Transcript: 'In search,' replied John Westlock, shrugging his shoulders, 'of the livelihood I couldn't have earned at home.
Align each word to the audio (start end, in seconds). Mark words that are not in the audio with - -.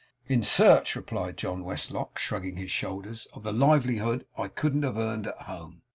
'In 0.27 0.41
search,' 0.41 0.95
replied 0.95 1.37
John 1.37 1.63
Westlock, 1.63 2.17
shrugging 2.17 2.55
his 2.55 2.71
shoulders, 2.71 3.27
'of 3.33 3.43
the 3.43 3.53
livelihood 3.53 4.25
I 4.35 4.47
couldn't 4.47 4.81
have 4.81 4.97
earned 4.97 5.27
at 5.27 5.43
home. 5.43 5.83